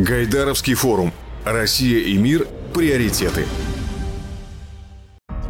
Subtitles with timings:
[0.00, 1.12] Гайдаровский форум.
[1.44, 2.48] Россия и мир.
[2.72, 3.44] Приоритеты.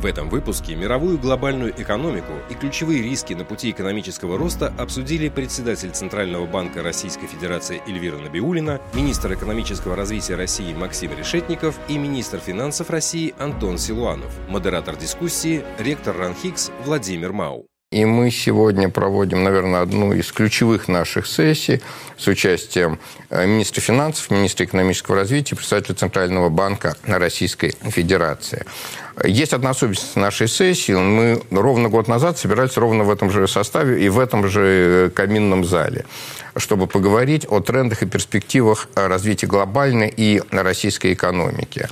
[0.01, 5.91] В этом выпуске мировую глобальную экономику и ключевые риски на пути экономического роста обсудили председатель
[5.91, 12.91] Центрального банка Российской Федерации Эльвира Набиулина, министр экономического развития России Максим Решетников и министр финансов
[12.91, 14.33] России Антон Силуанов.
[14.49, 17.70] Модератор дискуссии– ректор РАНХИКС Владимир Мау.
[17.93, 21.83] И мы сегодня проводим, наверное, одну из ключевых наших сессий
[22.17, 28.65] с участием э, министра финансов, министра экономического развития, представителя Центрального банка Российской Федерации.
[29.25, 30.93] Есть одна особенность нашей сессии.
[30.93, 35.11] Мы ровно год назад собирались ровно в этом же составе и в этом же э,
[35.11, 36.05] каминном зале,
[36.61, 41.89] чтобы поговорить о трендах и перспективах развития глобальной и российской экономики.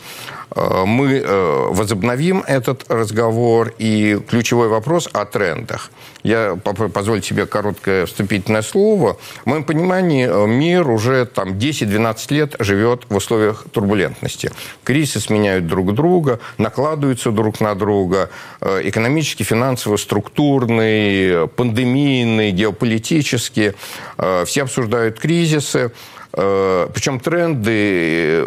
[0.54, 5.90] Э, мы э, возобновим этот разговор, и ключевой вопрос о трендах.
[6.22, 9.18] Я позволю себе короткое вступительное слово.
[9.44, 14.50] В моем понимании э, мир уже там 10-12 лет живет в условиях турбулентности.
[14.84, 18.30] Кризисы сменяют друг друга, накладываются друг на друга.
[18.60, 23.72] Экономический, финансово, структурный, пандемийный, геополитический.
[24.44, 25.92] Все обсуждают кризисы.
[26.32, 28.46] Причем тренды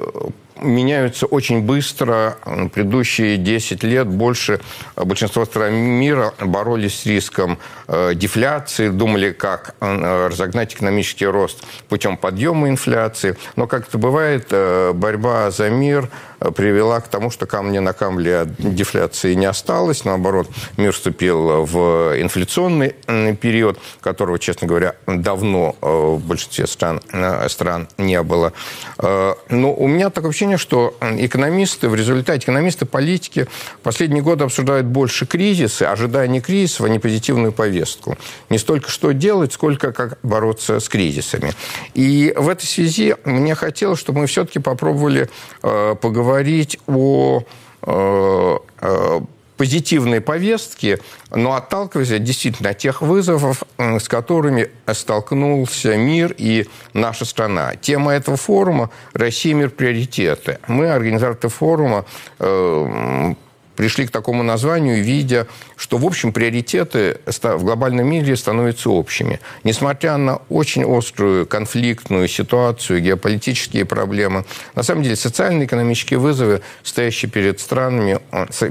[0.61, 2.37] меняются очень быстро.
[2.73, 4.59] Предыдущие 10 лет больше
[4.95, 12.17] большинство стран мира боролись с риском э, дефляции, думали, как э, разогнать экономический рост путем
[12.17, 13.37] подъема инфляции.
[13.55, 16.09] Но, как это бывает, э, борьба за мир
[16.55, 20.05] привела к тому, что камня на камне от дефляции не осталось.
[20.05, 20.47] Наоборот,
[20.77, 22.95] мир вступил в инфляционный
[23.39, 27.01] период, которого, честно говоря, давно в большинстве стран,
[27.47, 28.53] стран не было.
[28.97, 33.47] Но у меня такое ощущение, что экономисты, в результате экономисты, политики
[33.83, 38.17] последние годы обсуждают больше кризисы, ожидая не кризисов, а не позитивную повестку.
[38.49, 41.53] Не столько что делать, сколько как бороться с кризисами.
[41.93, 45.29] И в этой связи мне хотелось, чтобы мы все-таки попробовали
[45.63, 45.95] э,
[46.31, 47.43] поговорить о
[47.81, 49.19] э, э,
[49.57, 50.99] позитивной повестки,
[51.29, 57.75] но отталкиваясь действительно от тех вызовов, с которыми столкнулся мир и наша страна.
[57.75, 59.53] Тема этого форума «Россия.
[59.53, 59.69] Мир.
[59.71, 60.59] Приоритеты».
[60.67, 62.05] Мы, организаторы форума,
[62.39, 63.33] э,
[63.81, 69.39] пришли к такому названию, видя, что, в общем, приоритеты в глобальном мире становятся общими.
[69.63, 77.59] Несмотря на очень острую конфликтную ситуацию, геополитические проблемы, на самом деле социально-экономические вызовы, стоящие перед
[77.59, 78.19] странами,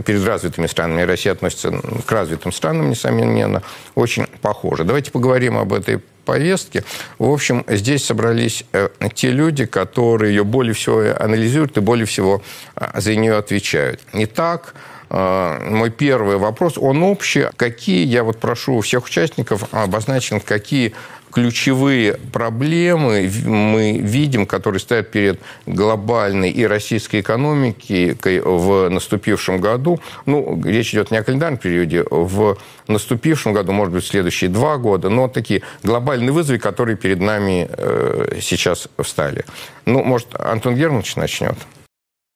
[0.07, 1.73] перед развитыми странами, Россия относится
[2.07, 3.65] к развитым странам, несомненно,
[3.97, 4.85] очень похожи.
[4.85, 6.85] Давайте поговорим об этой повестки.
[7.19, 12.43] В общем, здесь собрались э, те люди, которые ее более всего анализируют и более всего
[12.77, 14.01] э, за нее отвечают.
[14.13, 17.47] Итак, э, мой первый вопрос, он общий.
[17.57, 20.95] Какие, я вот прошу всех участников обозначить, какие
[21.31, 30.01] ключевые проблемы мы видим, которые стоят перед глобальной и российской экономикой в наступившем году.
[30.27, 32.57] Ну, речь идет не о календарном периоде, в
[32.89, 37.69] наступившем году, может быть, в следующие два года, но такие глобальные вызовы, которые перед нами
[37.71, 39.45] э, сейчас встали.
[39.87, 41.57] Ну, может, Антон Германович начнет?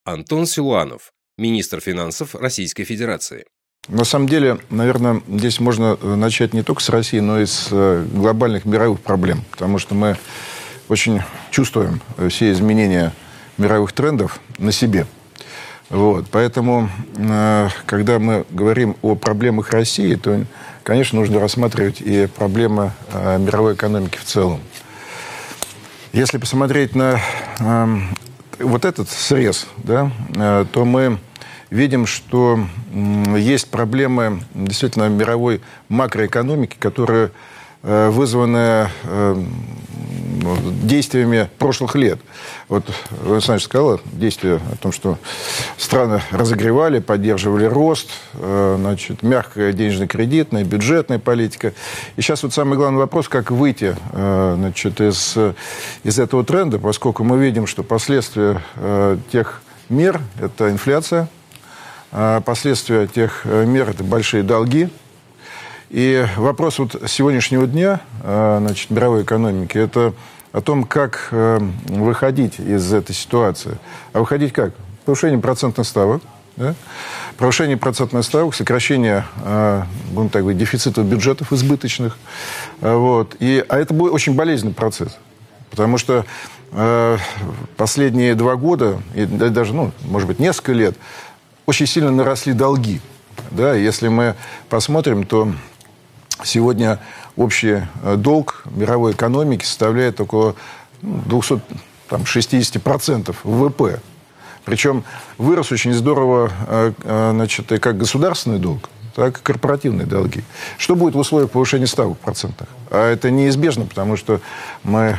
[0.05, 3.45] Антон Силуанов, министр финансов Российской Федерации.
[3.87, 7.67] На самом деле, наверное, здесь можно э, начать не только с России, но и с
[7.69, 10.17] э, глобальных мировых проблем, потому что мы
[10.89, 13.13] очень чувствуем э, все изменения
[13.59, 15.05] мировых трендов на себе.
[15.89, 16.25] Вот.
[16.31, 16.89] Поэтому,
[17.85, 20.43] когда мы говорим о проблемах России, то,
[20.81, 24.59] конечно, нужно рассматривать и проблемы мировой экономики в целом.
[26.11, 27.21] Если посмотреть на
[28.59, 30.11] вот этот срез, да,
[30.71, 31.19] то мы
[31.69, 32.59] видим, что
[33.37, 37.31] есть проблемы действительно мировой макроэкономики, которая
[37.83, 39.43] э, вызваны э,
[40.83, 42.19] действиями прошлых лет.
[42.69, 42.85] Вот
[43.25, 45.17] Александр сказал действия о том, что
[45.77, 51.73] страны разогревали, поддерживали рост, э, значит, мягкая денежно-кредитная, бюджетная политика.
[52.15, 55.37] И сейчас вот самый главный вопрос, как выйти значит, из,
[56.03, 58.61] из этого тренда, поскольку мы видим, что последствия
[59.31, 61.27] тех мер– это инфляция–
[62.17, 64.87] а последствия тех э, мер– это большие долги.
[65.89, 70.13] И вопрос вот сегодняшнего дня э, значит, мировой экономики– это
[70.55, 73.77] о том, как э, выходить из этой ситуации.
[74.13, 74.71] А выходить как?
[75.03, 76.21] Повышение процентных ставок,
[76.55, 76.75] да?
[77.37, 79.25] повышение процентных ставок, сокращение,
[80.11, 82.17] будем так говорить, дефицита бюджетов избыточных.
[82.79, 83.35] Вот.
[83.39, 85.17] И, а это будет очень болезненный процесс.
[85.69, 86.25] Потому что
[87.75, 90.95] последние два года, и даже, ну, может быть, несколько лет,
[91.65, 93.01] очень сильно наросли долги.
[93.51, 94.35] Да, если мы
[94.69, 95.51] посмотрим, то
[96.43, 96.99] сегодня
[97.37, 100.55] общий э, долг мировой экономики составляет около
[101.01, 101.61] 200,
[102.09, 103.99] там, 60% ВВП.
[104.63, 105.03] Причем
[105.37, 110.43] вырос очень здорово э, э, значит, и как государственный долг, так и корпоративные долги.
[110.77, 112.67] Что будет в условиях повышения ставок в?
[112.89, 114.41] А это неизбежно, потому что
[114.83, 115.17] мы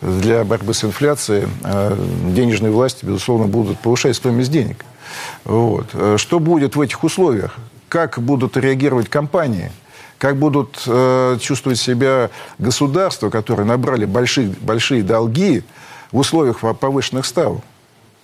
[0.00, 1.48] для борьбы с инфляцией
[2.32, 4.84] денежные власти, безусловно, будут повышать стоимость денег.
[5.44, 5.94] Вот.
[6.16, 7.56] Что будет в этих условиях?
[7.88, 9.70] Как будут реагировать компании?
[10.18, 15.62] Как будут э, чувствовать себя государства, которые набрали большие, большие долги
[16.10, 17.62] в условиях повышенных ставок?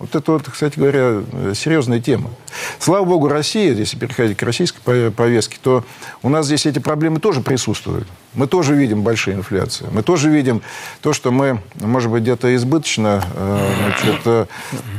[0.03, 1.21] Вот это вот, кстати говоря,
[1.55, 2.29] серьезная тема.
[2.77, 5.85] Слава богу, Россия, если переходить к российской повестке, то
[6.21, 8.05] у нас здесь эти проблемы тоже присутствуют.
[8.33, 9.85] Мы тоже видим большие инфляции.
[9.93, 10.61] Мы тоже видим
[11.01, 14.49] то, что мы, может быть, где-то избыточно э, значит,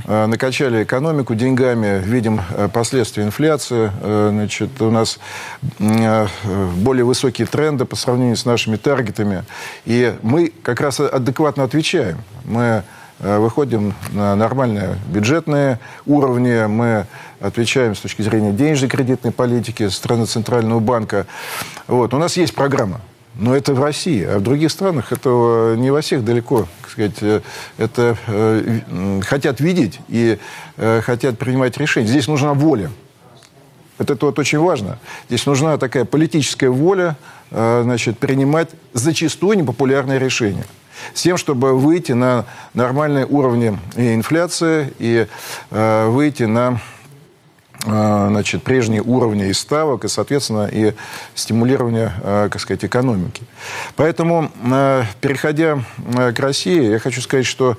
[0.06, 3.92] э, накачали экономику деньгами, видим э, последствия инфляции.
[4.00, 5.18] Значит, у нас
[5.78, 9.44] более высокие тренды по сравнению с нашими таргетами.
[9.84, 12.22] И мы как раз адекватно отвечаем.
[12.44, 12.82] Мы Э,
[13.24, 17.06] выходим на нормальные бюджетные уровни, мы
[17.40, 21.26] отвечаем с точки зрения денежной кредитной политики страны Центрального банка.
[21.86, 22.12] Вот.
[22.14, 23.00] У нас есть программа.
[23.36, 27.16] Но это в России, а в других странах этого не во всех далеко, так сказать,
[27.20, 27.40] э,
[27.78, 30.38] это э, хотят видеть и
[30.76, 32.06] э, хотят принимать решения.
[32.06, 32.92] Здесь нужна воля.
[33.98, 34.98] Это вот очень важно.
[35.28, 37.16] Здесь нужна такая политическая воля,
[37.50, 40.64] э, значит, принимать зачастую непопулярные решения
[41.12, 45.26] с тем, чтобы выйти на нормальные уровни и инфляции, и
[45.70, 46.80] э, выйти на
[47.84, 50.94] э, значит, прежние уровни и ставок, и, соответственно, и
[51.34, 53.42] стимулирование, э, как сказать, экономики.
[53.96, 55.84] Поэтому, э, переходя
[56.14, 57.76] к России, я хочу сказать, что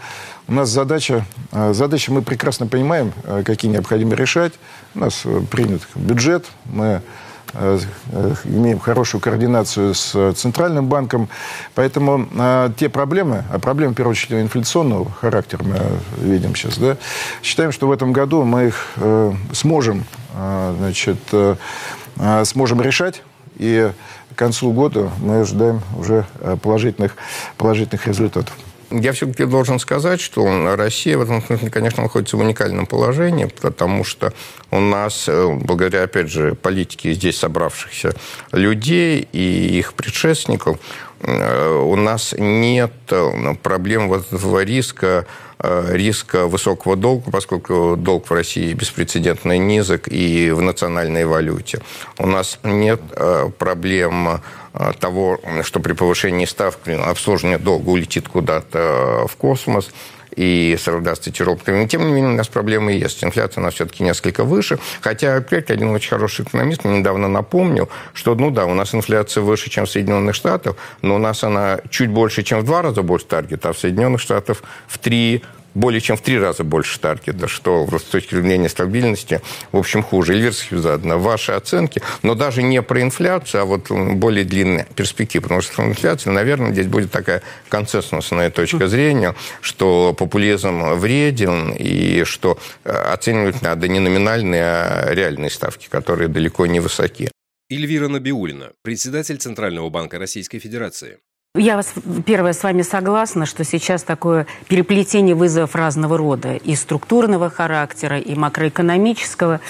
[0.47, 3.13] у нас задача, задача мы прекрасно понимаем,
[3.43, 4.53] какие необходимо решать.
[4.93, 7.01] У нас принят бюджет, мы
[8.45, 11.29] имеем хорошую координацию с Центральным банком.
[11.73, 15.77] Поэтому э, те проблемы, а проблемы, в первую очередь, инфляционного характера мы
[16.17, 16.97] видим сейчас, да,
[17.41, 20.05] считаем, что в этом году мы их э, сможем,
[20.77, 21.17] значит,
[22.43, 23.23] сможем решать.
[23.57, 23.89] И
[24.33, 26.25] к концу года мы ожидаем уже
[26.61, 27.15] положительных,
[27.57, 28.53] положительных результатов.
[29.01, 34.05] Я все-таки должен сказать, что Россия в этом смысле, конечно, находится в уникальном положении, потому
[34.05, 34.31] что
[34.71, 38.13] у нас, э, благодаря, опять же, политике здесь собравшихся
[38.53, 40.77] людей и их предшественников,
[41.19, 45.25] э, у нас нет э, проблем этого риска
[45.57, 51.79] риска высокого долга, поскольку долг в России беспрецедентно низок и в национальной валюте.
[52.17, 52.99] У нас нет
[53.57, 54.41] проблем
[54.99, 59.91] того, что при повышении ставки обслуживание долга улетит куда-то в космос
[60.35, 61.59] и создастся тяжелым.
[61.65, 63.23] Но, тем не менее, у нас проблемы есть.
[63.23, 64.79] Инфляция у нас все-таки несколько выше.
[65.01, 69.41] Хотя, опять, один очень хороший экономист мне недавно напомнил, что, ну да, у нас инфляция
[69.43, 73.01] выше, чем в Соединенных Штатах, но у нас она чуть больше, чем в два раза
[73.01, 75.43] больше таргета, а в Соединенных Штатах в три
[75.75, 79.41] более чем в три раза больше таргета, что с точки зрения стабильности,
[79.71, 80.33] в общем, хуже.
[80.33, 81.19] Эльвирский заодно.
[81.19, 85.43] Ваши оценки, но даже не про инфляцию, а вот более длинные перспективы.
[85.43, 92.57] Потому что инфляция, наверное, здесь будет такая консенсусная точка зрения, что популизм вреден и что
[92.83, 97.29] э, оценивать надо не номинальные, а реальные ставки, которые далеко не высоки.
[97.69, 101.17] Эльвира Набиулина, председатель Центрального банка Российской Федерации.
[101.57, 101.93] Я вас,
[102.25, 108.35] первое, с вами согласна, что сейчас такое переплетение вызовов разного рода, и структурного характера, и
[108.35, 109.61] макроэкономического.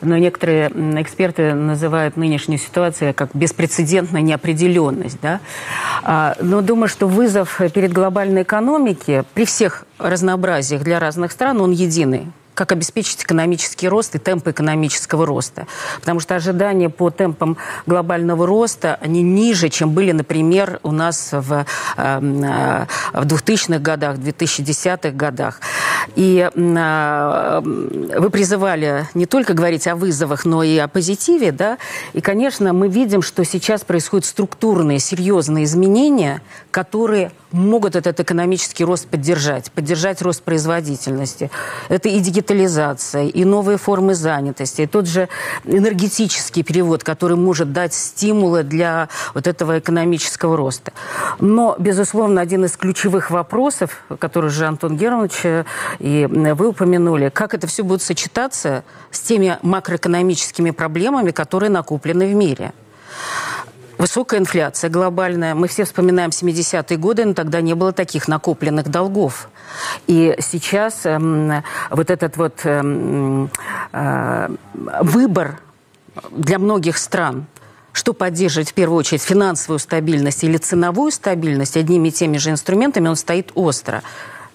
[0.00, 0.70] Но некоторые
[1.02, 5.18] эксперты называют нынешнюю ситуацию как беспрецедентная неопределенность.
[5.20, 5.40] Да?
[6.02, 11.72] А, но думаю, что вызов перед глобальной экономикой при всех разнообразиях для разных стран, он
[11.72, 15.66] единый как обеспечить экономический рост и темпы экономического роста.
[16.00, 17.56] Потому что ожидания по темпам
[17.86, 24.16] глобального роста, они ниже, чем были, например, у нас в, эм, э, в 2000-х годах,
[24.16, 25.60] 2010-х годах.
[26.14, 31.78] И э, вы призывали не только говорить о вызовах, но и о позитиве, да,
[32.12, 39.06] и, конечно, мы видим, что сейчас происходят структурные, серьезные изменения, которые могут этот экономический рост
[39.06, 41.50] поддержать, поддержать рост производительности.
[41.88, 45.28] Это и дигитализация, и новые формы занятости, и тот же
[45.64, 50.92] энергетический перевод, который может дать стимулы для вот этого экономического роста.
[51.38, 55.64] Но, безусловно, один из ключевых вопросов, который же Антон Германович э,
[55.98, 62.34] и вы упомянули, как это все будет сочетаться с теми макроэкономическими проблемами, которые накоплены в
[62.34, 62.72] мире.
[63.98, 65.54] Высокая инфляция глобальная.
[65.54, 69.48] Мы все вспоминаем 70-е годы, но тогда не было таких накопленных долгов.
[70.06, 73.46] И сейчас э, вот этот вот э,
[73.92, 74.48] э,
[75.00, 75.60] выбор
[76.30, 77.46] для многих стран,
[77.92, 83.08] что поддерживать в первую очередь финансовую стабильность или ценовую стабильность одними и теми же инструментами,
[83.08, 84.02] он стоит остро.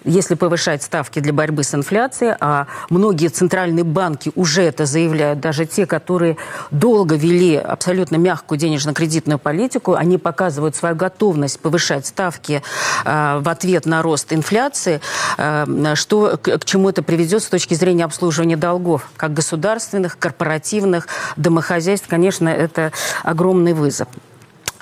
[0.04, 5.66] Если повышать ставки для борьбы с инфляцией, а многие центральные банки уже это заявляют, даже
[5.66, 6.36] те, которые
[6.70, 12.62] долго вели абсолютно мягкую денежно-кредитную политику, они показывают свою готовность повышать ставки
[13.04, 15.00] э, в ответ на рост инфляции,
[15.36, 21.08] э, что к, к чему это приведет с точки зрения обслуживания долгов, как государственных, корпоративных,
[21.36, 22.92] домохозяйств, конечно, это
[23.22, 24.08] огромный вызов.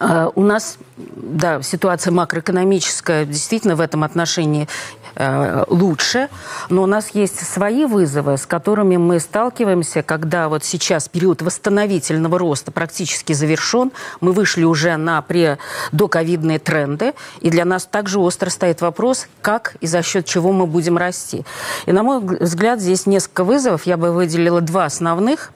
[0.01, 4.69] Э, у нас, да, ситуация макроэкономическая действительно в этом отношении
[5.17, 6.29] э, лучше,
[6.69, 12.39] но у нас есть свои вызовы, с которыми мы сталкиваемся, когда вот сейчас период восстановительного
[12.39, 13.91] роста практически завершен,
[14.21, 19.87] мы вышли уже на предоковидные тренды, и для нас также остро стоит вопрос, как и
[19.87, 21.45] за счет чего мы будем расти.
[21.87, 25.53] И, на мой взгляд, здесь несколько вызовов, я бы выделила два основных.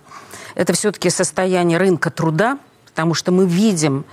[0.54, 2.58] Это все-таки состояние рынка труда–
[2.92, 4.04] потому что мы видим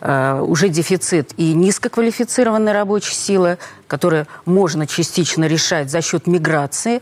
[0.00, 7.00] э, уже дефицит и низкоквалифицированной рабочей силы, которую можно частично решать за счет миграции,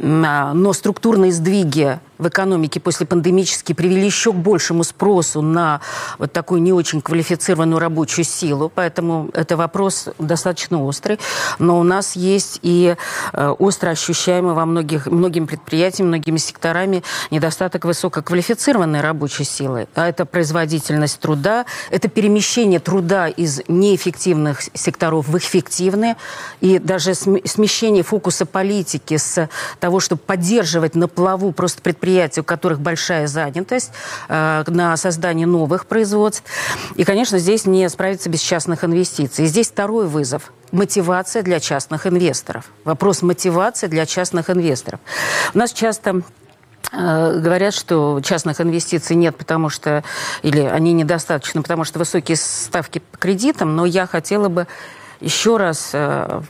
[0.00, 5.80] а, но структурные сдвиги в экономике после пандемически привели еще к большему спросу на
[6.18, 11.18] вот такую не очень квалифицированную рабочую силу, поэтому это вопрос достаточно острый.
[11.58, 12.96] Но у нас есть и
[13.32, 19.88] э, остро ощущаемый во многих, многими предприятиями, многими секторами недостаток высококвалифицированной рабочей силы.
[19.94, 26.16] А это производительность труда, это перемещение труда из неэффективных секторов в эффективные,
[26.60, 29.48] и даже смещение фокуса политики с
[29.78, 33.92] того, чтобы поддерживать на плаву просто предприятия, предприятий, у которых большая занятость,
[34.28, 36.42] э, на создание новых производств.
[36.96, 39.44] И, конечно, здесь не справиться без частных инвестиций.
[39.44, 42.64] И здесь второй вызов– мотивация для частных инвесторов.
[42.84, 45.00] Вопрос мотивации для частных инвесторов.
[45.54, 46.22] У нас часто
[46.92, 50.02] э, говорят, что частных инвестиций нет, потому что,
[50.42, 54.66] или они недостаточно, потому что высокие ставки по кредитам, но я хотела бы
[55.20, 56.42] еще раз, э,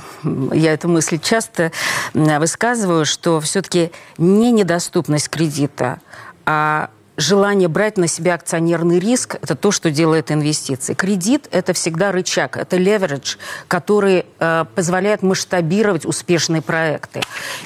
[0.53, 1.73] я эту мысль часто
[2.15, 6.01] высказываю, что все-таки не недоступность кредита,
[6.45, 10.95] а желание брать на себя акционерный риск– это то, что делает инвестиции.
[10.95, 17.21] Кредит– это всегда рычаг, это леверидж, который э, позволяет масштабировать успешные проекты.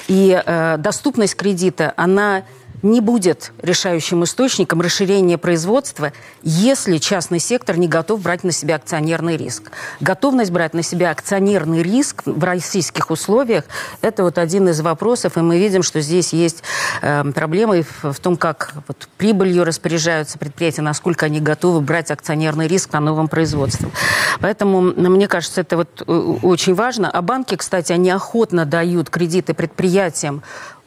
[0.07, 2.43] И э, доступность кредита, она
[2.83, 6.11] не будет решающим источником расширения производства,
[6.43, 9.71] если частный сектор не готов брать на себя акционерный риск.
[10.01, 13.63] Готовность брать на себя акционерный риск в российских условиях–
[14.01, 16.63] это вот один из вопросов, и мы видим, что здесь есть
[17.01, 22.67] э, проблемы в, в том, как вот, прибылью распоряжаются предприятия, насколько они готовы брать акционерный
[22.67, 23.89] риск на новом производстве.
[24.41, 27.09] Поэтому, мне кажется, это вот э, очень важно.
[27.09, 30.43] А банки, кстати, они охотно дают кредиты предприятиям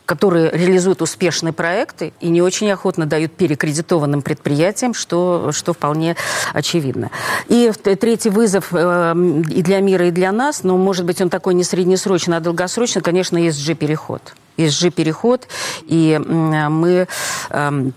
[0.06, 6.16] которые реализуют успешные проекты и не очень охотно дают перекредитованным предприятиям, что, что вполне
[6.54, 7.10] очевидно.
[7.48, 7.70] И
[8.00, 9.14] третий вызов э,
[9.50, 13.02] и для мира, и для нас, но, может быть, он такой не среднесрочный, а долгосрочный,
[13.02, 14.34] конечно, ESG-переход.
[14.56, 15.48] ESG-переход,
[15.86, 17.08] и мы...
[17.50, 17.92] Эм,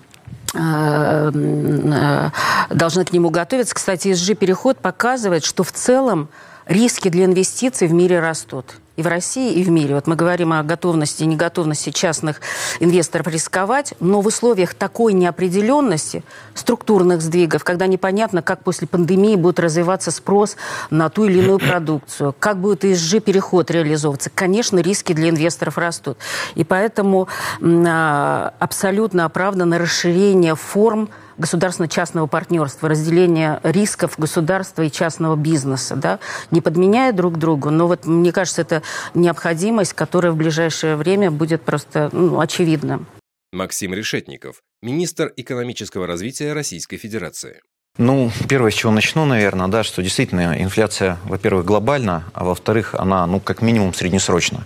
[0.56, 2.30] э, э,
[2.72, 3.76] должны к нему готовиться.
[3.76, 6.28] Кстати, ESG-переход показывает, что в целом
[6.70, 9.96] риски для инвестиций в мире растут и в России, и в мире.
[9.96, 12.42] Вот мы говорим о готовности и неготовности частных
[12.82, 16.22] инвесторов рисковать, но в условиях такой неопределенности,
[16.54, 20.58] структурных сдвигов, когда непонятно, как после пандемии будет развиваться спрос
[20.90, 26.18] на ту или иную продукцию, как будет ESG-переход реализовываться, конечно, риски для инвесторов растут.
[26.56, 27.30] И поэтому
[27.62, 31.10] а, абсолютно оправдано расширение форм
[31.40, 36.20] государственно-частного партнерства, разделение рисков государства и частного бизнеса, да,
[36.52, 38.84] не подменяя друг другу, но вот мне кажется, это
[39.16, 43.06] необходимость, которая в ближайшее время будет просто ну, очевидна.
[43.52, 47.62] Максим Решетников, министр экономического развития Российской Федерации.
[47.98, 53.26] Ну, первое, с чего начну, наверное, да, что действительно инфляция, во-первых, глобальна, а во-вторых, она,
[53.26, 54.66] ну, как минимум, среднесрочна.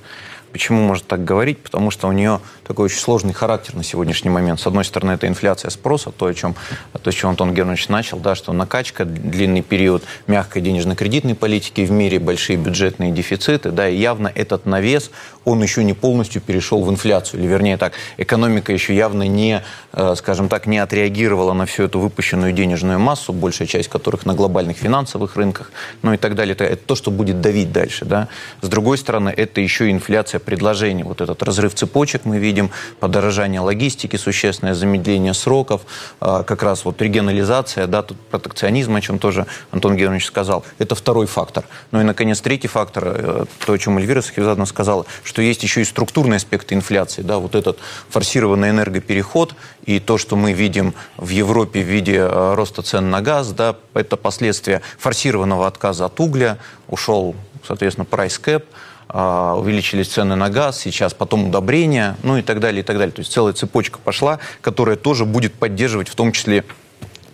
[0.51, 1.57] Почему можно так говорить?
[1.63, 4.59] Потому что у нее такой очень сложный характер на сегодняшний момент.
[4.59, 6.55] С одной стороны, это инфляция спроса, то, о чем,
[7.01, 11.91] то, с чего Антон Германович начал, да, что накачка, длинный период мягкой денежно-кредитной политики в
[11.91, 15.11] мире, большие бюджетные дефициты, да, и явно этот навес,
[15.45, 20.15] он еще не полностью перешел в инфляцию, или вернее так, экономика еще явно не, э,
[20.15, 24.77] скажем так, не отреагировала на всю эту выпущенную денежную массу, большая часть которых на глобальных
[24.77, 26.55] финансовых рынках, ну и так далее.
[26.57, 28.27] Это, то, что будет давить дальше, да.
[28.61, 31.03] С другой стороны, это еще инфляция предложений.
[31.03, 32.52] Вот этот разрыв цепочек мы видим,
[32.99, 35.81] подорожание логистики, существенное замедление сроков,
[36.19, 40.63] а, как раз вот регионализация, да, тут протекционизм, о чем тоже Антон Георгиевич сказал.
[40.79, 41.65] Это второй фактор.
[41.91, 45.81] Ну и, наконец, третий фактор, э, то, о чем Эльвира Сахивзадовна сказала, что есть еще
[45.81, 47.79] и структурные аспекты инфляции, да, вот этот
[48.09, 49.55] форсированный энергопереход
[49.85, 53.75] и то, что мы видим в Европе в виде э, роста цен на газ, да,
[53.93, 56.57] это последствия форсированного отказа от угля,
[56.87, 62.81] ушел, соответственно, кэп, а, увеличились цены на газ, сейчас потом удобрения, ну и так далее,
[62.81, 63.13] и так далее.
[63.13, 66.63] То есть целая цепочка пошла, которая тоже будет поддерживать в том числе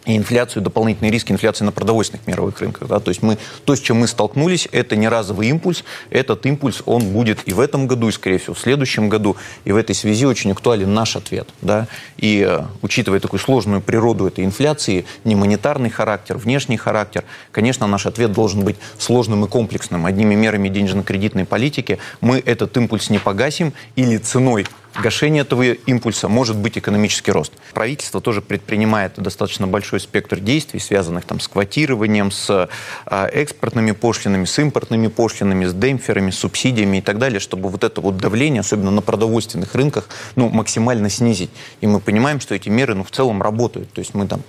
[0.10, 2.88] и инфляцию, дополнительные риски инфляции на продовольственных мировых рынках.
[2.88, 3.00] Да?
[3.00, 5.84] То есть мы, то, с чем мы столкнулись, это не разовый импульс.
[6.10, 9.38] Этот импульс, он будет и в этом году, и, скорее всего, в следующем году.
[9.66, 11.48] И в этой связи очень актуален наш ответ.
[11.62, 11.88] Да?
[12.18, 18.08] И э, учитывая такую сложную природу этой инфляции, не монетарный характер, внешний характер, конечно, наш
[18.08, 20.08] ответ должен быть сложным и комплексным.
[20.08, 26.58] Одними мерами денежно-кредитной политики мы этот импульс не погасим или ценой гашение этого импульса может
[26.58, 27.54] быть экономический рост.
[27.74, 32.70] Правительство тоже предпринимает достаточно большой спектр действий, связанных там, с квотированием, с
[33.06, 37.84] э, экспортными пошлинами, с импортными пошлинами, с демпферами, с субсидиями и так далее, чтобы вот
[37.84, 41.52] это вот давление, особенно на продовольственных рынках, ну, максимально снизить.
[41.82, 43.92] И мы понимаем, что эти меры ну, в целом работают.
[43.94, 44.42] То есть мы там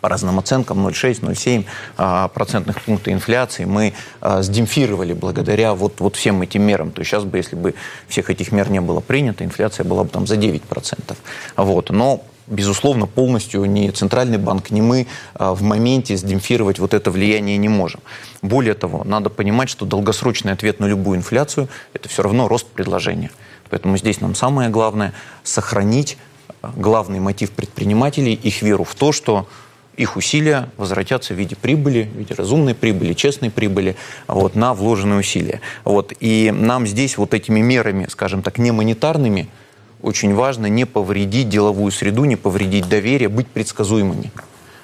[0.00, 1.64] по разным оценкам 0,6-0,7
[1.96, 6.90] а, процентных пункта инфляции мы а, сдемпфировали благодаря вот, вот всем этим мерам.
[6.90, 7.74] То есть сейчас бы, если бы
[8.08, 11.16] всех этих мер не было принято, инфляция была бы там за 9%.
[11.56, 11.90] Вот.
[11.90, 17.56] Но безусловно, полностью ни Центральный банк, ни мы а, в моменте сдемпфировать вот это влияние
[17.56, 18.00] не можем.
[18.42, 23.30] Более того, надо понимать, что долгосрочный ответ на любую инфляцию– это все равно рост предложения.
[23.70, 25.12] Поэтому здесь нам самое главное–
[25.44, 26.18] сохранить
[26.62, 29.46] главный мотив предпринимателей, их веру в то, что
[29.96, 33.96] их усилия возвратятся в виде прибыли, в виде разумной прибыли, честной прибыли
[34.28, 35.60] вот, на вложенные усилия.
[35.84, 36.12] Вот.
[36.20, 39.48] И нам здесь вот этими мерами, скажем так, не монетарными,
[40.02, 44.32] очень важно не повредить деловую среду, не повредить доверие, быть предсказуемыми.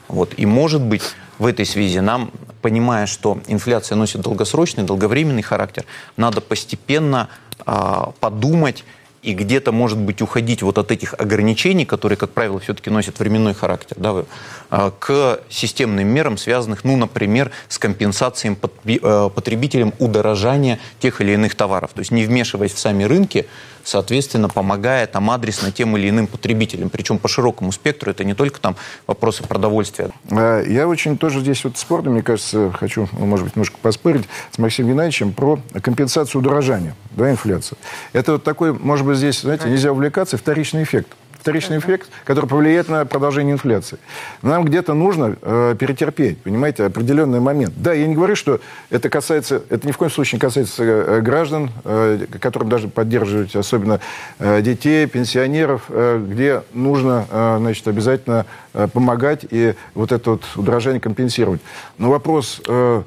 [0.09, 0.35] Вот.
[0.37, 1.03] И, может быть,
[1.39, 2.31] в этой связи нам,
[2.63, 5.85] понимая, что инфляция носит долгосрочный, долговременный характер,
[6.17, 7.29] надо постепенно
[7.67, 8.85] э, подумать
[9.23, 13.55] и где-то, может быть, уходить вот от этих ограничений, которые, как правило, все-таки носят временной
[13.55, 14.25] характер, да,
[14.71, 21.55] а, к системным мерам, связанных, ну, например, с компенсацией э, потребителям удорожания тех или иных
[21.55, 21.91] товаров.
[21.95, 23.47] То есть не вмешиваясь в сами рынки,
[23.87, 26.91] соответственно, помогая там адресно тем или иным потребителям.
[26.91, 30.11] Причем по широкому спектру, это не только там вопросы продовольствия.
[30.31, 34.25] А, я очень тоже здесь вот спорно, мне кажется, хочу, ну, может быть, немножко поспорить
[34.51, 37.77] с Максимом Геннадьевичем про компенсацию удорожания, да, инфляции.
[38.13, 41.09] Это вот такой, может быть, здесь, знаете, нельзя увлекаться, вторичный эффект
[41.47, 43.99] вторичный эффект, который повлияет на продолжение инфляции.
[44.43, 47.73] Нам где-то нужно э, перетерпеть, понимаете, определенный момент.
[47.77, 48.59] Да, я не говорю, что
[48.91, 53.55] это касается, это ни в коем случае не касается э, граждан, э, которым даже поддерживать,
[53.55, 54.01] особенно
[54.41, 60.43] э, детей, пенсионеров, э, где нужно, э, значит, обязательно э, помогать и вот это вот
[60.57, 61.61] удорожание компенсировать.
[61.97, 62.61] Но вопрос...
[62.67, 63.05] Э,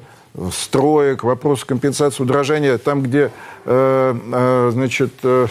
[0.52, 3.32] строек, вопрос компенсации удорожания, там, где
[3.66, 5.48] э, э, значит, э,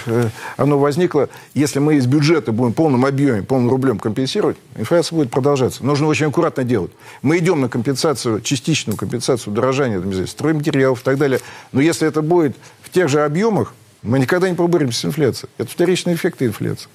[0.56, 5.30] оно возникло, если мы из бюджета будем в полном объеме, полным рублем компенсировать, инфляция будет
[5.30, 5.84] продолжаться.
[5.84, 6.90] Нужно очень аккуратно делать.
[7.22, 11.40] Мы идем на компенсацию, частичную компенсацию удорожания стройматериалов и так далее.
[11.72, 15.50] Но если это будет в тех же объемах, мы никогда не поборемся с инфляцией.
[15.58, 16.88] Это вторичные эффекты инфляции.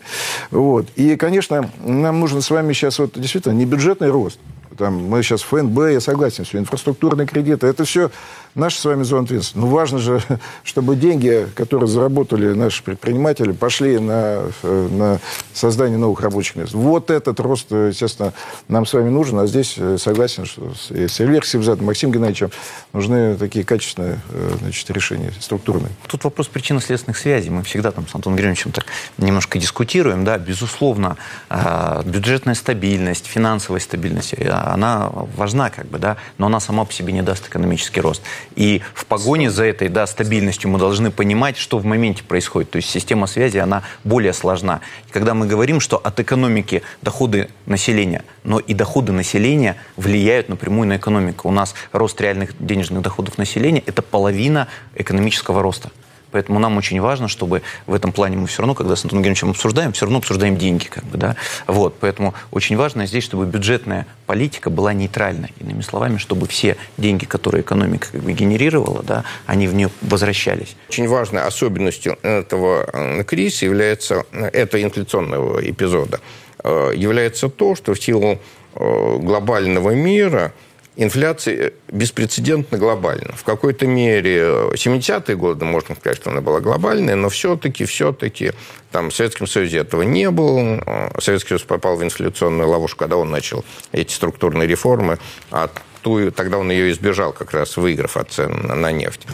[0.52, 0.88] Вот.
[0.96, 4.40] И, конечно, нам нужно с вами сейчас вот действительно не бюджетный рост,
[4.78, 8.12] там, мы сейчас ФНБ, я согласен, все, инфраструктурные кредиты, это все
[8.56, 9.58] наша с вами зона ответственности.
[9.58, 10.22] Но важно же,
[10.64, 15.20] чтобы деньги, которые заработали наши предприниматели, пошли на, на
[15.54, 16.74] создание новых рабочих мест.
[16.74, 18.34] Вот этот рост, естественно,
[18.68, 19.40] нам с вами нужен.
[19.40, 22.52] А здесь э, согласен, что с Эльвир Севзадом, Максим Геннадьевичем
[22.92, 25.92] нужны такие качественные э, значит, решения структурные.
[26.08, 27.50] Тут вопрос причинно-следственных связей.
[27.50, 28.86] Мы всегда там с Антоном Григорьевичем так
[29.18, 30.24] немножко дискутируем.
[30.24, 31.18] Да, безусловно,
[31.50, 37.14] э, бюджетная стабильность, финансовая стабильность, она важна, как бы, да, но она сама по себе
[37.14, 38.22] не даст экономический рост.
[38.56, 42.72] И в погоне за этой да, стабильностью мы должны понимать, что в моменте происходит.
[42.72, 44.82] То есть система связи, она более сложна.
[45.08, 50.88] И когда мы говорим, что от экономики доходы населения, но и доходы населения влияют напрямую
[50.88, 51.50] на экономику.
[51.50, 55.92] У нас рост реальных денежных доходов населения– это половина экономического роста.
[56.34, 59.52] Поэтому нам очень важно, чтобы в этом плане мы все равно, когда с Антоном Георгиевичем
[59.52, 60.86] обсуждаем, все равно обсуждаем деньги.
[60.86, 61.36] Как бы, да?
[61.68, 65.54] вот, поэтому очень важно здесь, чтобы бюджетная политика была нейтральной.
[65.60, 70.76] Иными словами, чтобы все деньги, которые экономика как бы, генерировала, да, они в нее возвращались.
[70.90, 76.20] Очень важной особенностью этого э, кризиса является, э, этого инфляционного эпизода,
[76.64, 78.40] э, является то, что в силу
[78.76, 80.52] глобального мира
[80.96, 83.34] инфляция беспрецедентно глобальна.
[83.36, 84.40] В какой-то мере
[84.74, 88.52] 70-е годы, можно сказать, что она была глобальная, но все-таки, все-таки
[88.92, 91.12] там в Советском Союзе этого не было.
[91.20, 95.18] Советский Союз попал в инфляционную ловушку, когда он начал эти структурные реформы,
[95.52, 95.70] а
[96.02, 99.26] ту, тогда он ее избежал, как раз выиграв от цен на нефть.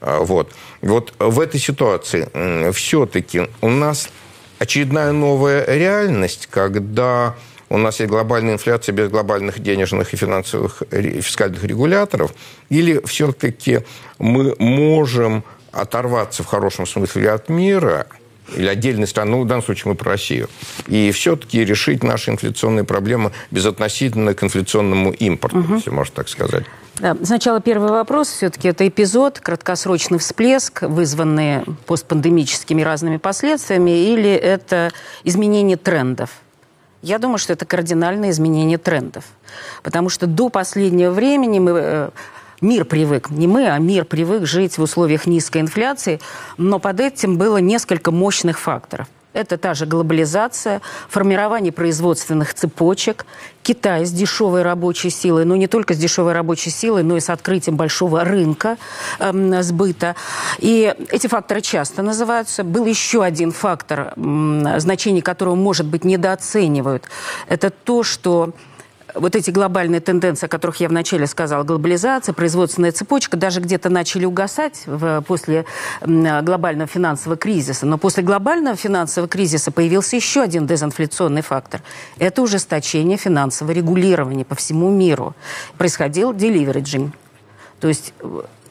[0.00, 0.52] А, вот.
[0.82, 2.28] Вот в этой ситуации
[2.72, 4.10] все-таки у нас
[4.58, 7.36] очередная новая реальность, когда
[7.74, 12.32] у нас есть глобальная инфляция без глобальных денежных и финансовых и фискальных регуляторов,
[12.68, 13.80] или все-таки
[14.18, 18.06] мы можем оторваться в хорошем смысле от мира
[18.54, 20.48] или отдельной страны, ну, в данном случае мы про Россию,
[20.86, 25.74] и все-таки решить наши инфляционные проблемы безотносительно к инфляционному импорту, угу.
[25.76, 26.64] если можно так сказать.
[27.00, 28.28] Да, сначала первый вопрос.
[28.28, 34.92] Все-таки это эпизод, краткосрочный всплеск, вызванный постпандемическими разными последствиями, или это
[35.24, 36.30] изменение трендов?
[37.04, 39.24] Я думаю, что это кардинальное изменение трендов.
[39.82, 42.10] Потому что до последнего времени мы э,
[42.62, 46.18] мир привык, не мы, а мир привык жить в условиях низкой инфляции,
[46.56, 49.06] но под этим было несколько мощных факторов.
[49.34, 53.26] Это та же глобализация, формирование производственных цепочек,
[53.64, 57.30] Китай с дешевой рабочей силой, но не только с дешевой рабочей силой, но и с
[57.30, 58.76] открытием большого рынка
[59.18, 60.14] э, сбыта.
[60.58, 62.62] И эти факторы часто называются.
[62.62, 67.08] Был еще один фактор, э, значение которого, может быть, недооценивают.
[67.48, 68.52] Это то, что
[69.14, 74.24] вот эти глобальные тенденции, о которых я вначале сказала, глобализация, производственная цепочка, даже где-то начали
[74.24, 75.64] угасать в, после
[76.02, 77.86] глобального финансового кризиса.
[77.86, 81.82] Но после глобального финансового кризиса появился еще один дезинфляционный фактор.
[82.18, 85.34] Это ужесточение финансового регулирования по всему миру.
[85.78, 87.14] Происходил деливериджинг.
[87.80, 88.14] То есть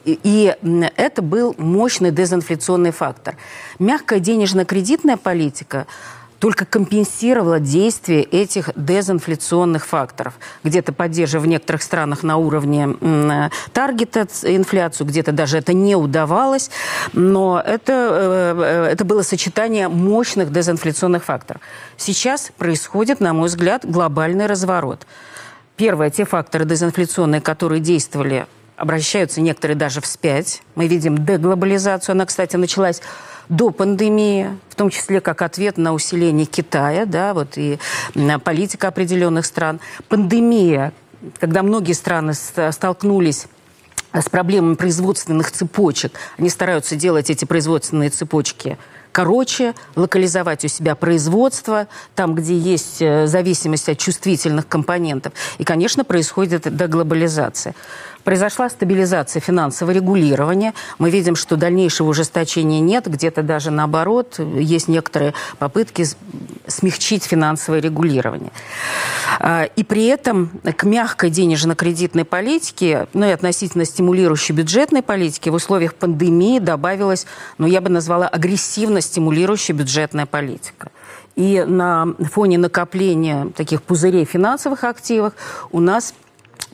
[0.04, 0.54] и
[0.96, 3.36] это был мощный дезинфляционный фактор.
[3.78, 5.86] Мягкая денежно-кредитная политика
[6.38, 10.34] только компенсировала действие этих дезинфляционных факторов.
[10.62, 16.70] Где-то поддерживая в некоторых странах на уровне э, таргета инфляцию, где-то даже это не удавалось,
[17.12, 21.62] но это, э, э, это было сочетание мощных дезинфляционных факторов.
[21.96, 25.06] Сейчас происходит, на мой взгляд, глобальный разворот.
[25.76, 30.62] Первое, те факторы дезинфляционные, которые действовали, обращаются некоторые даже вспять.
[30.74, 32.12] Мы видим деглобализацию.
[32.14, 33.00] Она, кстати, началась
[33.48, 37.78] до пандемии, в том числе как ответ на усиление Китая, да, вот и
[38.42, 39.80] политика определенных стран.
[40.08, 40.92] Пандемия,
[41.40, 43.46] когда многие страны столкнулись
[44.12, 48.78] с проблемами производственных цепочек, они стараются делать эти производственные цепочки
[49.14, 55.32] короче, локализовать у себя производство, там, где есть э, зависимость от чувствительных компонентов.
[55.58, 57.76] И, конечно, происходит деглобализация.
[58.24, 60.72] Произошла стабилизация финансового регулирования.
[60.98, 66.06] Мы видим, что дальнейшего ужесточения нет, где-то даже наоборот, есть некоторые попытки
[66.66, 68.50] смягчить финансовое регулирование.
[69.38, 75.54] А, и при этом к мягкой денежно-кредитной политике, ну и относительно стимулирующей бюджетной политики в
[75.54, 77.26] условиях пандемии добавилась,
[77.58, 80.90] ну я бы назвала, агрессивно стимулирующая бюджетная политика.
[81.36, 85.32] И на фоне накопления таких пузырей финансовых активов
[85.72, 86.14] у нас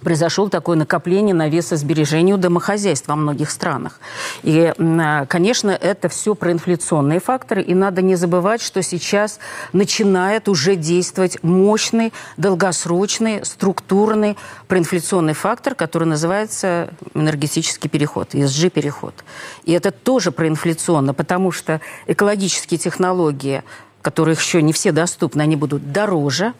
[0.02, 4.00] произошел такое накопление навеса сбережений у домохозяйств во многих странах.
[4.42, 4.72] И,
[5.28, 9.38] конечно, это все проинфляционные факторы, и надо не забывать, что сейчас
[9.72, 14.36] начинает уже действовать мощный, долгосрочный, структурный
[14.68, 19.14] проинфляционный фактор, который называется энергетический переход, ESG-переход.
[19.64, 23.62] И это тоже проинфляционно, потому что экологические технологии,
[24.02, 26.54] которых еще не все доступны, они будут дороже,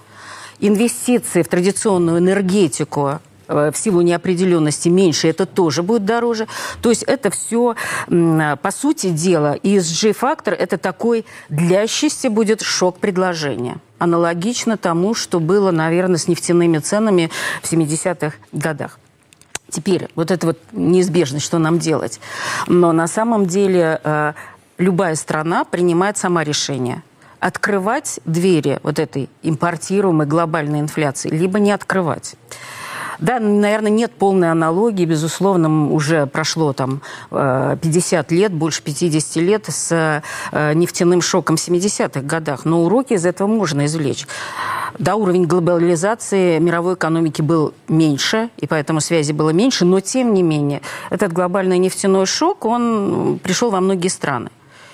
[0.59, 3.21] инвестиции в традиционную энергетику
[3.51, 6.47] в силу неопределенности меньше, это тоже будет дороже.
[6.83, 7.75] То есть это все,
[8.07, 13.79] по сути дела, ESG-фактор– это такой длящийся будет шок предложения.
[13.99, 17.31] Аналогично тому, что было, наверное, с нефтяными ценами
[17.63, 18.99] в 70-х годах.
[19.69, 22.21] Теперь, вот это вот неизбежность, что нам делать.
[22.67, 24.33] Но на самом деле э,
[24.79, 27.03] любая страна принимает сама решение
[27.39, 32.37] открывать двери вот этой импортируемой глобальной инфляции, либо не открывать.
[33.21, 39.67] Да, наверное, нет полной аналогии, безусловно, уже прошло там 50 э, лет, больше 50 лет
[39.69, 44.27] с э, нефтяным шоком в 70-х годах, но уроки из этого можно извлечь.
[44.99, 50.43] Да, уровень глобализации мировой экономики был меньше, и поэтому связи было меньше, но тем не
[50.43, 50.81] менее
[51.11, 54.51] этот глобальный нефтяной шок, он пришел во многие страны.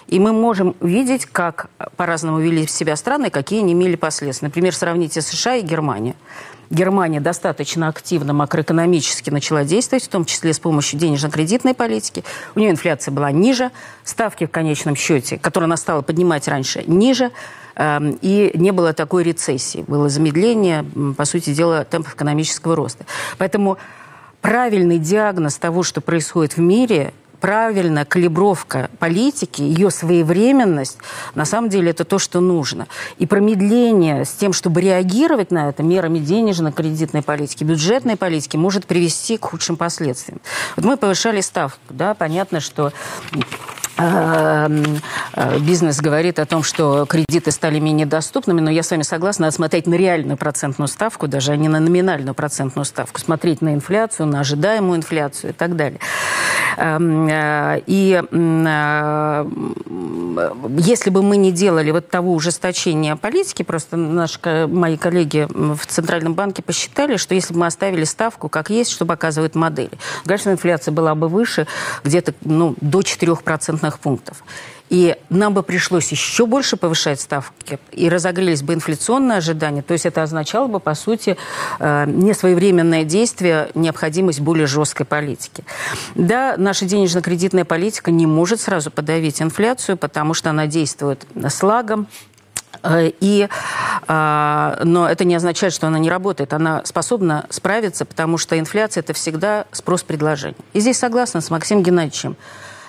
[0.08, 4.46] И мы можем видеть, как по-разному вели себя страны, какие они имели последствия.
[4.46, 6.14] Например, сравните США и Германию.
[6.70, 12.24] Германия достаточно активно макроэкономически начала действовать, в том числе с помощью денежно-кредитной политики.
[12.54, 13.70] У нее инфляция была ниже,
[14.04, 17.30] ставки в конечном счете, которые она стала поднимать раньше, ниже,
[17.76, 19.84] эм, и не было такой рецессии.
[19.86, 20.84] Было замедление,
[21.16, 23.06] по сути дела, темпов экономического роста.
[23.38, 23.78] Поэтому
[24.40, 30.98] правильный диагноз того, что происходит в мире, правильная калибровка политики, ее своевременность,
[31.34, 32.86] на самом деле это то, что нужно.
[33.18, 39.36] И промедление с тем, чтобы реагировать на это мерами денежно-кредитной политики, бюджетной политики, может привести
[39.36, 40.40] к худшим последствиям.
[40.76, 42.92] Вот мы повышали ставку, да, понятно, что
[43.98, 49.56] бизнес говорит о том, что кредиты стали менее доступными, но я с вами согласна, надо
[49.56, 54.26] смотреть на реальную процентную ставку, даже а не на номинальную процентную ставку, смотреть на инфляцию,
[54.26, 56.00] на ожидаемую инфляцию и так далее.
[56.76, 57.28] Эм,
[57.86, 58.22] и
[60.78, 66.34] если бы мы не делали вот того ужесточения политики, просто наши, мои коллеги в Центральном
[66.34, 69.90] банке посчитали, что если бы мы оставили ставку как есть, что показывает модель,
[70.24, 71.66] конечно, инфляция была бы выше,
[72.04, 74.42] где-то ну, до 4% пунктов.
[74.88, 79.82] И нам бы пришлось еще больше повышать ставки, и разогрелись бы инфляционные ожидания.
[79.82, 81.36] То есть это означало бы, по сути,
[81.80, 85.64] э, несвоевременное действие, необходимость более жесткой политики.
[86.14, 92.06] Да, наша денежно-кредитная политика не может сразу подавить инфляцию, потому что она действует с лагом,
[92.84, 93.48] э, и,
[94.06, 96.52] э, но это не означает, что она не работает.
[96.52, 100.60] Она способна справиться, потому что инфляция– это всегда спрос-предложение.
[100.74, 102.36] И здесь согласна с Максимом Геннадьевичем.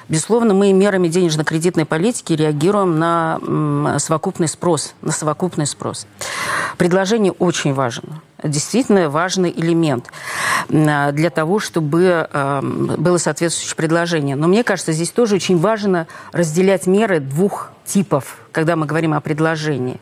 [0.10, 6.08] Безусловно, мы мерами денежно-кредитной политики реагируем на совокупный спрос, на совокупный спрос.
[6.78, 10.08] Предложение очень важно действительно важный элемент
[10.70, 14.36] для того, чтобы эм, было соответствующее предложение.
[14.36, 19.22] Но мне кажется, здесь тоже очень важно разделять меры двух типов, когда мы говорим о
[19.22, 20.00] предложении.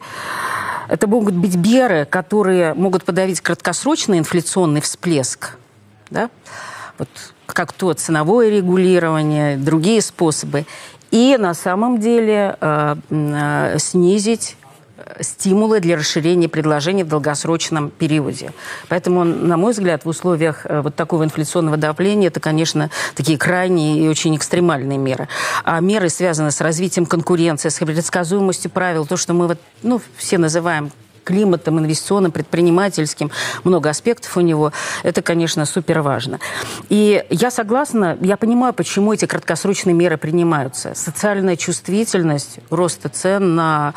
[0.87, 5.57] Это могут быть меры, которые могут подавить краткосрочный инфляционный всплеск,
[6.09, 6.29] да?
[6.97, 7.09] Вот
[7.45, 10.65] как то ценовое регулирование, другие способы.
[11.11, 14.57] И на самом деле э, э, снизить
[15.19, 18.51] стимулы для расширения предложений в долгосрочном периоде.
[18.89, 23.99] Поэтому, на мой взгляд, в условиях э, вот такого инфляционного давления это, конечно, такие крайние
[24.03, 25.27] и очень экстремальные меры.
[25.63, 30.37] А меры, связанные с развитием конкуренции, с предсказуемостью правил, то, что мы вот, ну, все
[30.37, 30.91] называем
[31.25, 33.31] климатом, инвестиционным, предпринимательским,
[33.65, 34.71] много аспектов у него.
[35.03, 36.39] Это, конечно, супер важно.
[36.87, 40.93] И я согласна, я понимаю, почему эти краткосрочные меры принимаются.
[40.95, 43.93] Социальная чувствительность роста цен на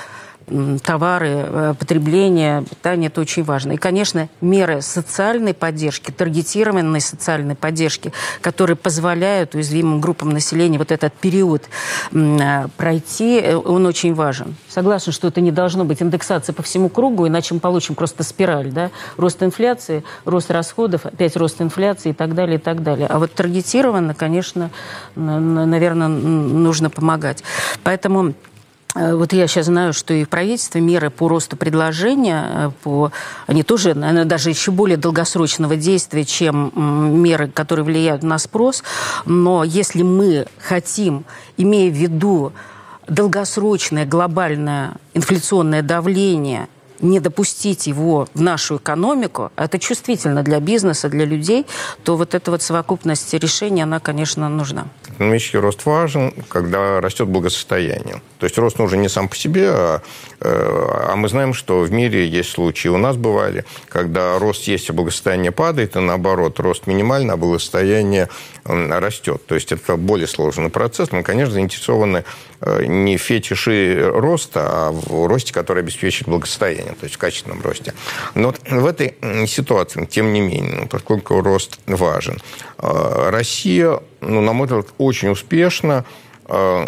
[0.83, 3.73] товары, э, потребление, питание– это очень важно.
[3.73, 11.13] И, конечно, меры социальной поддержки, таргетированной социальной поддержки, которые позволяют уязвимым группам населения вот этот
[11.15, 11.65] период
[12.13, 14.57] э, пройти, э, он очень важен.
[14.69, 18.71] Согласна, что это не должно быть индексация по всему кругу, иначе мы получим просто спираль,
[18.71, 18.91] да?
[19.17, 23.07] Рост инфляции, рост расходов, опять рост инфляции и так далее, и так далее.
[23.09, 24.71] А вот таргетированно, конечно,
[25.15, 27.43] наверное, нужно помогать.
[27.83, 28.35] Поэтому
[28.94, 33.12] вот я сейчас знаю, что и в правительстве меры по росту предложения, э, по,
[33.46, 36.72] они тоже, наверное, даже еще более долгосрочного действия, чем
[37.22, 38.83] меры, которые влияют на спрос.
[39.27, 41.24] Но если мы хотим,
[41.57, 42.53] имея в виду
[43.07, 46.68] долгосрочное глобальное инфляционное давление–
[47.01, 51.67] не допустить его в нашу экономику, это чувствительно для бизнеса, для людей,
[52.05, 54.87] то вот эта вот совокупность решений, она, конечно, нужна.
[55.09, 58.21] Экономический рост важен, когда растет благосостояние.
[58.39, 60.01] То есть рост нужен не сам по себе, а,
[60.40, 64.92] а мы знаем, что в мире есть случаи, у нас бывали, когда рост есть, а
[64.92, 68.29] благосостояние падает, и наоборот, рост минимальный, а благосостояние
[68.64, 69.44] растет.
[69.46, 71.11] То есть это более сложный процесс.
[71.12, 72.24] Мы, конечно, заинтересованы
[72.61, 77.61] э, не в фетиши роста, а в росте, который обеспечит благосостояние, то есть в качественном
[77.62, 77.94] росте.
[78.35, 79.14] Но в этой
[79.46, 82.40] ситуации, тем не менее, поскольку рост важен,
[82.79, 86.05] э, Россия, ну, на мой взгляд, очень успешно
[86.46, 86.85] э,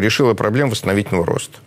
[0.00, 1.58] решила проблему восстановительного роста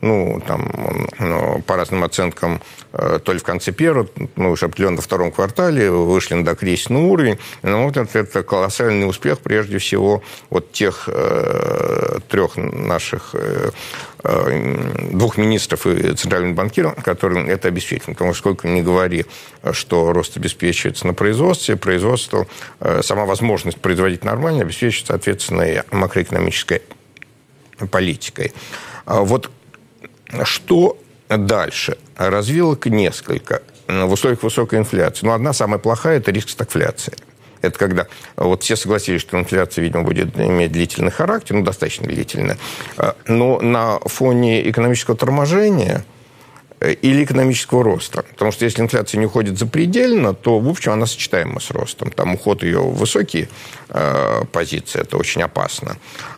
[0.00, 0.70] ну, там,
[1.18, 2.60] ну, по разным оценкам,
[2.92, 7.00] э, то ли в конце первого, ну, уже определенно во втором квартале вышли на докризисный
[7.00, 7.38] уровень.
[7.62, 13.70] Но вот это, это колоссальный успех, прежде всего, вот тех э, трех наших э,
[14.22, 18.12] э, двух министров и центральных банкиров, которые это обеспечили.
[18.12, 19.26] Потому что сколько ни говори,
[19.72, 22.46] что рост обеспечивается на производстве, производство,
[22.78, 26.82] э, сама возможность производить нормально обеспечивается, соответственно, макроэкономической
[27.90, 28.52] политикой.
[29.04, 29.50] А вот
[30.44, 31.98] что дальше?
[32.16, 35.26] Развилок несколько в условиях высокой инфляции.
[35.26, 37.14] Но одна самая плохая– это риск стагфляции.
[37.62, 42.56] Это когда вот все согласились, что инфляция, видимо, будет иметь длительный характер, ну, достаточно длительный.
[43.26, 46.04] Но на фоне экономического торможения
[46.80, 48.22] э, или экономического роста.
[48.22, 52.10] Потому что если инфляция не уходит запредельно, то, в общем, она сочетаема с ростом.
[52.10, 53.48] Там уход ее в высокие
[53.88, 55.96] э, позиции, это очень опасно.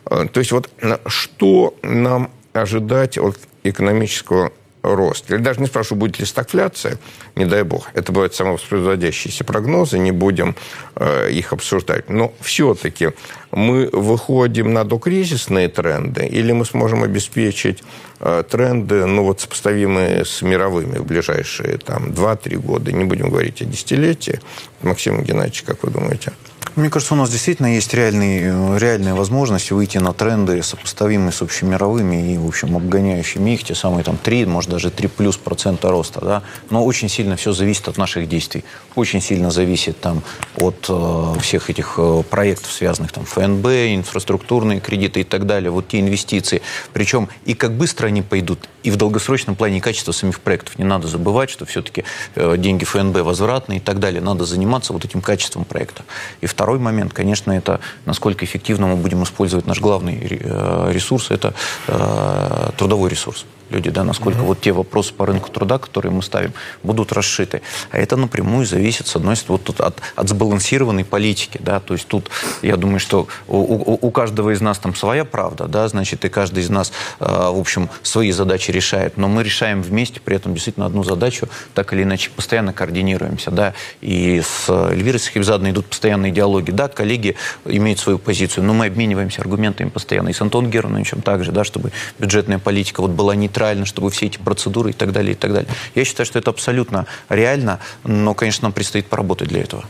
[0.09, 0.69] Э, то есть вот
[1.05, 5.35] что нам ожидать от экономического роста.
[5.35, 6.97] Или даже не спрашиваю, будет ли стагфляция,
[7.35, 7.89] не дай бог.
[7.93, 10.55] Это бывают самовоспроизводящиеся прогнозы, не будем
[10.95, 12.09] э, их обсуждать.
[12.09, 13.11] Но все-таки
[13.51, 17.83] мы выходим на докризисные тренды, или мы сможем обеспечить
[18.19, 23.61] э, тренды, ну вот сопоставимые с мировыми в ближайшие там 2-3 года, не будем говорить
[23.61, 24.39] о десятилетии.
[24.81, 26.33] Максим Геннадьевич, как вы думаете?
[26.77, 32.33] Мне кажется, у нас действительно есть реальные, реальная возможность выйти на тренды, сопоставимые с общемировыми
[32.33, 36.21] и, в общем, обгоняющими их, те самые там 3, может, даже 3 плюс процента роста,
[36.21, 38.63] да, но очень сильно все зависит от наших действий,
[38.95, 40.23] очень сильно зависит там
[40.55, 45.89] от э, всех этих э, проектов, связанных там ФНБ, инфраструктурные кредиты и так далее, вот
[45.89, 46.61] те инвестиции,
[46.93, 50.79] причем и как быстро они пойдут, и в долгосрочном плане и качество самих проектов.
[50.79, 52.05] Не надо забывать, что все-таки
[52.35, 56.03] э, деньги ФНБ возвратные и так далее, надо заниматься вот этим качеством проекта.
[56.39, 61.31] И второе Второй момент, конечно, это насколько эффективно мы будем использовать наш главный э, ресурс,
[61.31, 61.55] это
[61.87, 64.45] э, трудовой ресурс люди, да, насколько mm-hmm.
[64.45, 66.53] вот те вопросы по рынку труда, которые мы ставим,
[66.83, 67.61] будут расшиты.
[67.91, 71.93] А это напрямую зависит, с одной стороны, вот тут от, от сбалансированной политики, да, то
[71.93, 72.29] есть тут,
[72.61, 76.29] я думаю, что у, у, у каждого из нас там своя правда, да, значит, и
[76.29, 80.53] каждый из нас, э, в общем, свои задачи решает, но мы решаем вместе, при этом
[80.53, 86.31] действительно одну задачу, так или иначе, постоянно координируемся, да, и с Эльвирой Сахибзадной идут постоянные
[86.31, 91.21] диалоги, да, коллеги имеют свою позицию, но мы обмениваемся аргументами постоянно, и с Антоном Германовичем
[91.21, 95.11] также, да, чтобы бюджетная политика вот была нейтральной, нейтрально, чтобы все эти процедуры и так
[95.11, 95.69] далее, и так далее.
[95.95, 99.83] Я считаю, что это абсолютно реально, но, конечно, нам предстоит поработать для этого.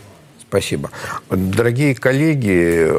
[0.50, 0.92] Спасибо.
[1.30, 2.90] Дорогие коллеги,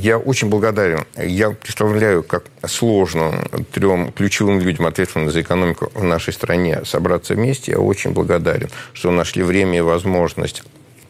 [0.00, 1.04] я очень благодарен.
[1.16, 3.32] Я представляю, как сложно
[3.72, 7.72] трем ключевым людям, ответственным за экономику в нашей стране, собраться вместе.
[7.72, 10.62] Я очень благодарен, что нашли время и возможность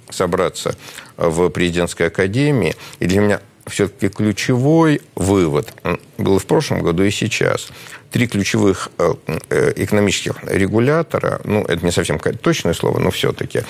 [0.08, 0.74] собраться
[1.18, 2.74] в президентской академии.
[2.98, 5.74] И для меня все-таки ключевой вывод
[6.22, 7.68] был в прошлом году и сейчас–
[8.10, 9.14] три ключевых э,
[9.50, 13.62] э, экономических регулятора, ну, это не совсем точное слово, но все-таки,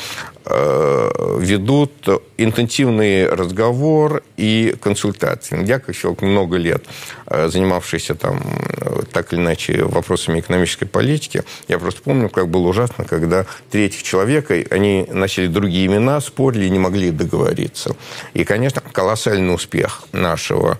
[0.44, 1.92] э, ведут
[2.38, 5.64] интенсивный разговор и консультации.
[5.64, 6.84] Я, как человек много лет
[7.26, 8.40] занимавшийся там
[9.12, 14.02] так или иначе вопросами экономической политики, я просто помню, как было ужасно, когда три этих
[14.02, 17.94] человека, они носили другие имена, спорили и не могли договориться.
[18.34, 20.78] И, конечно, колоссальный успех нашего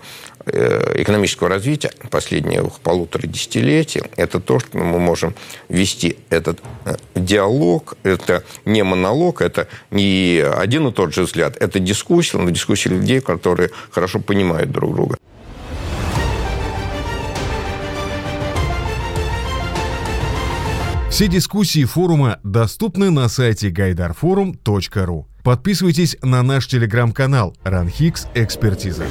[0.51, 5.33] экономического развития последних полутора десятилетий, это то, что мы можем
[5.69, 11.79] вести этот э, диалог, это не монолог, это не один и тот же взгляд, это
[11.79, 15.17] дискуссия, но дискуссия людей, которые хорошо понимают друг друга.
[21.09, 25.25] Все дискуссии форума доступны на сайте gaidarforum.ru.
[25.43, 29.05] Подписывайтесь на наш телеграм-канал «Ранхикс Экспертиза».